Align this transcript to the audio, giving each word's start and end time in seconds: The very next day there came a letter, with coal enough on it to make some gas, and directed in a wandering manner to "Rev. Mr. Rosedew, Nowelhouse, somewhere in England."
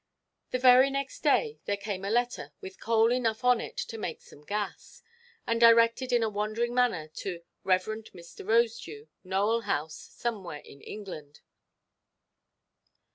The 0.49 0.57
very 0.57 0.89
next 0.89 1.19
day 1.21 1.59
there 1.65 1.77
came 1.77 2.03
a 2.03 2.09
letter, 2.09 2.53
with 2.59 2.79
coal 2.79 3.11
enough 3.11 3.43
on 3.43 3.61
it 3.61 3.77
to 3.77 3.99
make 3.99 4.19
some 4.19 4.43
gas, 4.43 5.03
and 5.45 5.61
directed 5.61 6.11
in 6.11 6.23
a 6.23 6.27
wandering 6.27 6.73
manner 6.73 7.07
to 7.17 7.43
"Rev. 7.63 7.85
Mr. 8.15 8.43
Rosedew, 8.43 9.09
Nowelhouse, 9.23 9.93
somewhere 10.11 10.63
in 10.65 10.81
England." 10.81 11.41